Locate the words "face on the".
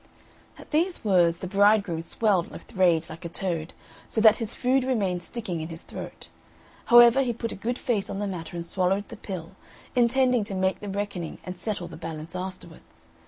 7.77-8.25